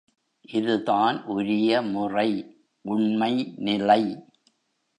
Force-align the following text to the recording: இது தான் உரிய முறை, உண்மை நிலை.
இது 0.49 0.83
தான் 0.83 1.17
உரிய 1.25 1.81
முறை, 1.81 2.29
உண்மை 2.85 3.33
நிலை. 3.57 4.01